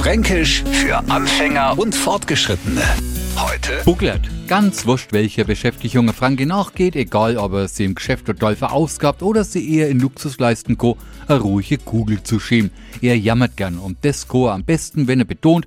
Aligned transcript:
Fränkisch 0.00 0.64
für 0.64 0.96
Anfänger 1.10 1.78
und 1.78 1.94
Fortgeschrittene. 1.94 2.80
Heute 3.36 3.82
Buglert. 3.84 4.26
Ganz 4.48 4.86
wurscht, 4.86 5.12
welcher 5.12 5.44
Beschäftigung 5.44 6.06
eine 6.06 6.14
Franke 6.14 6.46
nachgeht, 6.46 6.96
egal 6.96 7.36
ob 7.36 7.52
er 7.52 7.68
sie 7.68 7.84
im 7.84 7.94
Geschäft 7.94 8.24
total 8.24 8.56
verausgabt 8.56 9.22
oder 9.22 9.44
sie 9.44 9.76
eher 9.76 9.90
in 9.90 10.00
Luxus 10.00 10.38
leisten 10.38 10.78
kann, 10.78 10.94
eine 11.28 11.40
ruhige 11.40 11.76
Kugel 11.76 12.22
zu 12.22 12.40
schämen. 12.40 12.70
Er 13.02 13.18
jammert 13.18 13.58
gern 13.58 13.76
und 13.76 13.98
das 14.00 14.26
er 14.32 14.52
am 14.54 14.64
besten, 14.64 15.06
wenn 15.06 15.18
er 15.18 15.26
betont, 15.26 15.66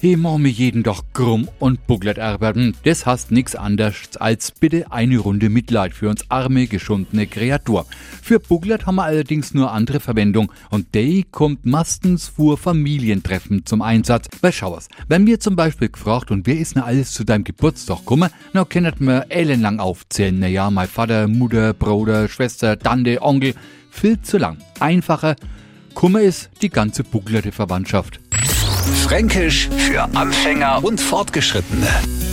ich 0.00 0.16
mach 0.16 0.38
mich 0.38 0.58
jeden 0.58 0.82
Tag 0.82 1.02
krumm 1.12 1.48
und 1.60 1.86
buglert 1.86 2.18
arbeiten. 2.18 2.74
Das 2.84 3.06
heißt 3.06 3.30
nix 3.30 3.54
anderes 3.54 4.16
als 4.16 4.50
bitte 4.50 4.90
eine 4.90 5.18
Runde 5.18 5.50
Mitleid 5.50 5.94
für 5.94 6.08
uns 6.08 6.28
arme, 6.30 6.66
geschundene 6.66 7.28
Kreatur. 7.28 7.86
Für 8.28 8.40
buglert 8.40 8.84
haben 8.84 8.96
wir 8.96 9.04
allerdings 9.04 9.54
nur 9.54 9.72
andere 9.72 10.00
Verwendung 10.00 10.52
und 10.68 10.94
die 10.94 11.24
kommt 11.30 11.64
meistens 11.64 12.28
vor 12.28 12.58
Familientreffen 12.58 13.64
zum 13.64 13.80
Einsatz. 13.80 14.28
Bei 14.42 14.52
Schauers, 14.52 14.88
wenn 15.08 15.24
mir 15.24 15.40
zum 15.40 15.56
Beispiel 15.56 15.88
gefragt 15.88 16.30
und 16.30 16.46
wer 16.46 16.58
ist 16.58 16.76
denn 16.76 16.82
alles 16.82 17.12
zu 17.12 17.24
deinem 17.24 17.44
Geburtstag 17.44 18.00
gekommen, 18.00 18.28
na 18.52 18.66
kennt 18.66 19.00
mir 19.00 19.24
ellenlang 19.30 19.80
aufzählen. 19.80 20.38
Naja, 20.38 20.70
mein 20.70 20.88
Vater, 20.88 21.26
Mutter, 21.26 21.72
Bruder, 21.72 22.28
Schwester, 22.28 22.78
Tante, 22.78 23.22
Onkel. 23.22 23.54
Viel 23.90 24.20
zu 24.20 24.36
lang. 24.36 24.58
Einfacher. 24.78 25.34
Kummer 25.94 26.20
ist 26.20 26.50
die 26.60 26.68
ganze 26.68 27.04
buglerte 27.04 27.50
Verwandtschaft. 27.50 28.20
Fränkisch 29.04 29.70
für 29.70 30.02
Anfänger 30.14 30.84
und 30.84 31.00
Fortgeschrittene. 31.00 31.88